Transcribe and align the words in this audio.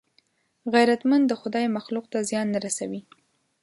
غیرتمند 0.73 1.25
د 1.27 1.33
خدای 1.41 1.65
مخلوق 1.77 2.05
ته 2.11 2.17
زیان 2.29 2.47
نه 2.53 2.59
رسوي 2.65 3.01